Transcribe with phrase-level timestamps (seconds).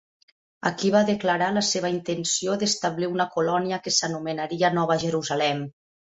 [0.67, 5.61] Aquí va declarar la seva intenció d'establir una colònia que s'anomenaria Nova Jerusalem.